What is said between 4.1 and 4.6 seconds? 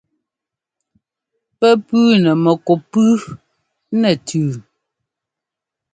tʉ́.